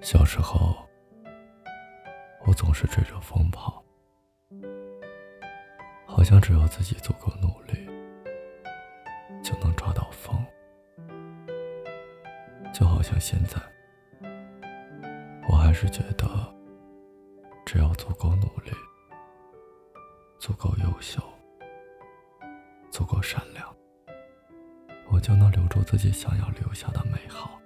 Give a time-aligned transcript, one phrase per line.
[0.00, 0.76] 小时候，
[2.46, 3.82] 我总是追着风跑，
[6.06, 7.84] 好像只要自己足够努力，
[9.42, 10.36] 就能抓到风。
[12.72, 13.60] 就好像现在，
[15.48, 16.28] 我还是觉得，
[17.66, 18.70] 只要足够努力，
[20.44, 21.22] 足够优秀。
[22.90, 23.74] 足够善良，
[25.10, 27.58] 我就能留住自己想要留下的美好。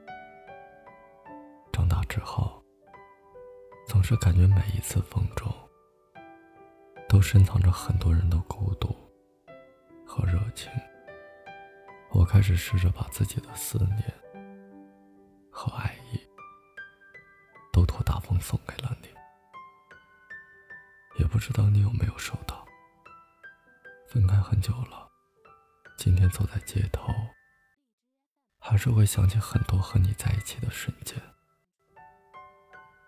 [1.72, 2.62] 长大之后，
[3.88, 5.52] 总是感觉每一次风中，
[7.08, 8.94] 都深藏着很多人的孤独
[10.06, 10.70] 和热情。
[12.12, 14.14] 我开始试着把自己的思念
[15.50, 16.20] 和爱意，
[17.72, 19.08] 都托大风送给了你。
[21.18, 22.57] 也不知道你有没有收到。
[24.08, 25.06] 分开很久了。
[25.98, 27.12] 今天走在街头，
[28.58, 31.20] 还是会想起很多和你在一起的瞬间，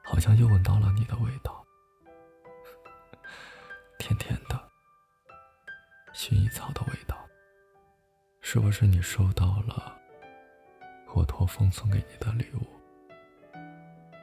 [0.04, 1.64] 好像又闻到了你的味道，
[3.98, 4.70] 甜甜的
[6.12, 7.16] 薰衣草的味道。
[8.42, 9.96] 是不是你收到了
[11.14, 12.66] 我托风送给你的礼物？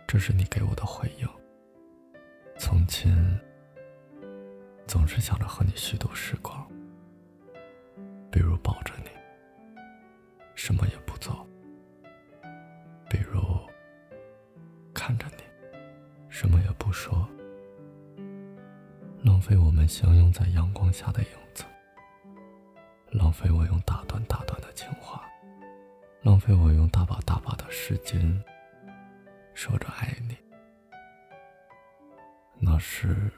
[0.08, 1.28] 这是你给我的回应。
[2.60, 3.12] 从前
[4.86, 6.67] 总是想着和你虚度时光。
[10.68, 11.34] 什么也不做；
[13.10, 13.42] 比如
[14.94, 15.44] 看着你，
[16.28, 17.26] 什么也不说，
[19.24, 21.64] 浪费我们相拥在阳光下的影子，
[23.12, 25.24] 浪费我用大段大段的情话，
[26.22, 28.44] 浪费我用大把大把的时间
[29.54, 30.36] 说着爱你。
[32.60, 33.32] 那时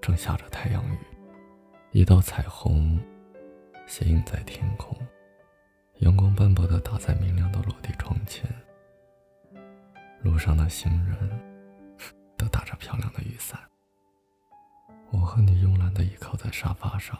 [0.00, 0.98] 正下着太阳雨，
[1.90, 2.96] 一道彩虹。
[3.88, 4.96] 斜映在天空，
[6.00, 8.44] 阳光斑驳的打在明亮的落地窗前。
[10.22, 11.16] 路上的行人
[12.36, 13.58] 都打着漂亮的雨伞。
[15.10, 17.18] 我和你慵懒的倚靠在沙发上，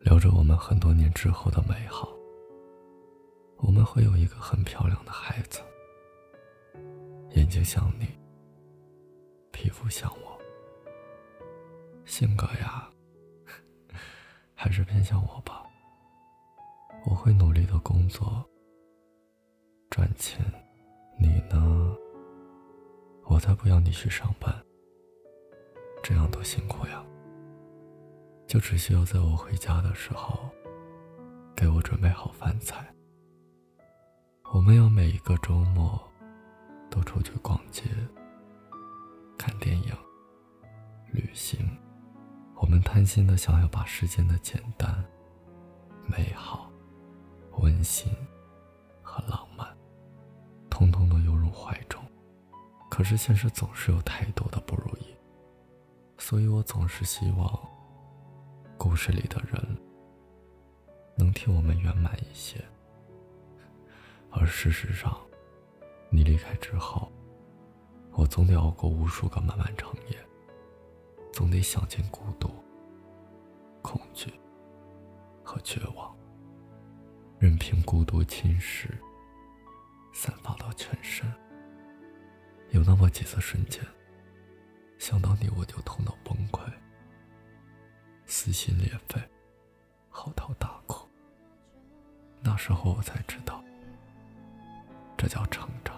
[0.00, 2.08] 聊着我们很多年之后的美好。
[3.58, 5.60] 我们会有一个很漂亮的孩子，
[7.34, 8.08] 眼睛像你，
[9.52, 10.38] 皮肤像我，
[12.04, 12.90] 性格呀，
[14.54, 15.62] 还是偏向我吧。
[17.08, 18.44] 我会努力的工作，
[19.90, 20.44] 赚钱，
[21.20, 21.96] 你呢？
[23.26, 24.52] 我才不要你去上班，
[26.02, 27.04] 这样多辛苦呀！
[28.48, 30.50] 就只需要在我回家的时候，
[31.54, 32.92] 给我准备好饭菜。
[34.52, 36.00] 我们要每一个周末
[36.90, 37.84] 都出去逛街、
[39.38, 39.94] 看电影、
[41.12, 41.60] 旅行。
[42.56, 45.04] 我们贪心的想要把世间的简单、
[46.08, 46.68] 美好。
[47.56, 48.12] 温馨
[49.02, 49.66] 和浪漫，
[50.70, 52.02] 通通都拥入怀中。
[52.90, 55.14] 可是现实总是有太多的不如意，
[56.18, 57.68] 所以我总是希望
[58.78, 59.76] 故事里的人
[61.16, 62.64] 能替我们圆满一些。
[64.30, 65.16] 而事实上，
[66.10, 67.10] 你离开之后，
[68.12, 70.18] 我总得熬过无数个漫漫长夜，
[71.32, 72.50] 总得想尽孤独、
[73.82, 74.32] 恐惧
[75.42, 76.14] 和绝望。
[77.38, 78.88] 任凭孤独侵蚀，
[80.12, 81.30] 散发到全身。
[82.70, 83.82] 有那么几次瞬间，
[84.98, 86.60] 想到你我就痛到崩溃，
[88.24, 89.20] 撕心裂肺，
[90.08, 91.06] 嚎啕大哭。
[92.40, 93.62] 那时候我才知道，
[95.16, 95.94] 这叫成长。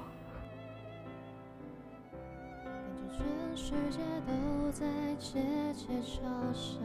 [3.11, 5.41] 全世界都在窃
[5.75, 6.79] 窃嘲笑，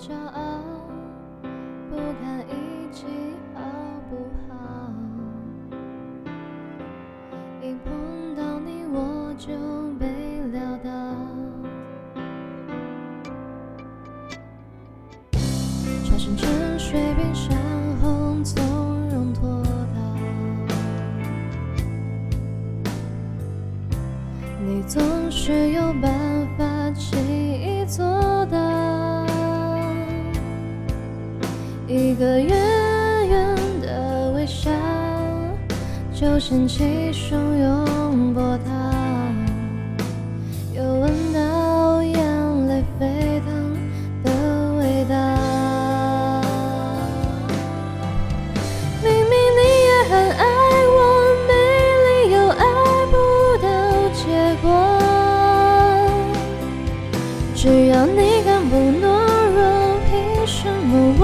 [0.00, 0.62] 骄傲，
[1.90, 3.04] 不看一起
[3.54, 3.60] 好
[4.08, 4.16] 不
[4.48, 4.54] 好？
[7.60, 9.52] 一碰到你我就
[9.98, 10.06] 被
[10.52, 10.90] 撂倒，
[16.08, 17.54] 转身沉睡冰山
[18.00, 18.56] 红，从
[19.10, 20.00] 容脱逃。
[24.66, 26.10] 你总是有办
[26.56, 28.02] 法轻易做
[31.92, 32.48] 一个远
[33.28, 34.70] 远的微笑，
[36.14, 38.70] 就掀起汹涌波涛，
[40.72, 42.14] 又闻到眼
[42.68, 43.50] 泪沸腾
[44.22, 44.30] 的
[44.78, 45.16] 味道。
[49.02, 50.46] 明明你也很爱
[50.86, 50.96] 我，
[51.48, 51.50] 没
[52.06, 52.64] 理由爱
[53.10, 53.12] 不
[53.60, 53.66] 到
[54.14, 54.22] 结
[54.62, 54.70] 果。
[57.56, 59.02] 只要你敢不懦
[59.50, 59.58] 弱，
[60.08, 61.22] 凭什么我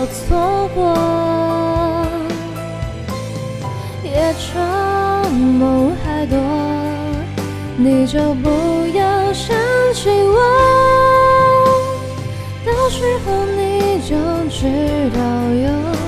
[0.00, 0.94] 我错过？
[4.04, 6.38] 夜长梦还多，
[7.76, 8.48] 你就不
[8.96, 9.56] 要想
[9.92, 10.38] 起我，
[12.64, 14.14] 到时候你就
[14.48, 15.18] 知道
[15.50, 16.07] 有。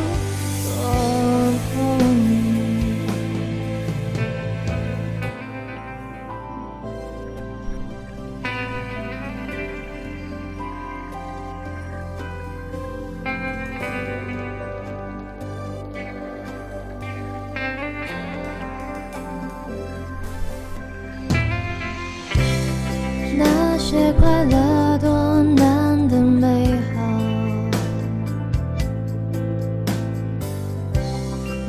[23.38, 27.00] 那些快乐多难的美好，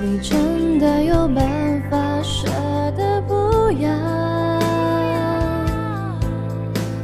[0.01, 2.47] 你真的有办法舍
[2.97, 3.89] 得不要？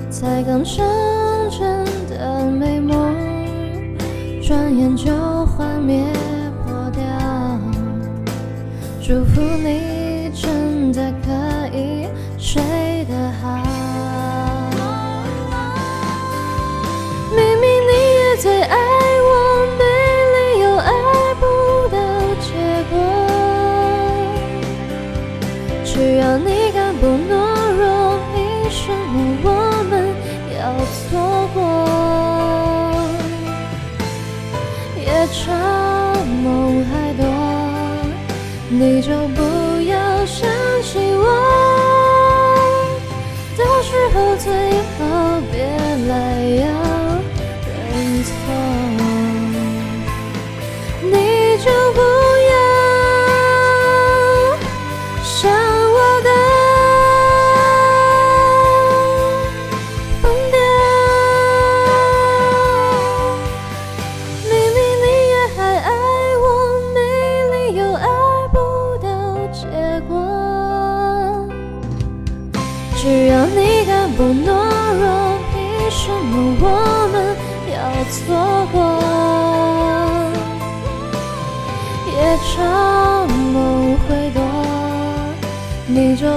[0.10, 0.86] 才刚成
[1.50, 3.16] 真的美梦，
[4.42, 5.12] 转眼就
[5.46, 6.04] 幻灭
[6.66, 7.02] 破掉。
[9.02, 9.97] 祝福你
[29.44, 29.48] 我
[29.90, 29.94] 们
[30.58, 30.62] 要
[30.94, 31.06] 错
[31.54, 31.58] 过？
[35.00, 35.46] 夜长
[36.44, 36.46] 梦
[36.86, 37.22] 还多，
[38.70, 39.42] 你就不
[39.90, 40.48] 要想
[40.84, 41.26] 起我。
[43.58, 44.46] 到时候最
[44.98, 45.00] 好
[45.52, 45.56] 别
[46.08, 46.14] 来
[46.62, 46.68] 要。
[47.90, 48.32] 认错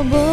[0.05, 0.30] bo